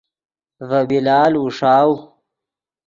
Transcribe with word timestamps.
ڤے 0.69 0.79
بلال 0.89 1.33
اوݰاؤ 1.39 1.91